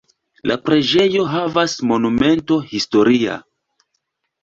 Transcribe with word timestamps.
La 0.51 0.55
preĝejo 0.69 1.27
estas 1.43 1.77
Monumento 1.93 2.61
historia. 2.75 3.41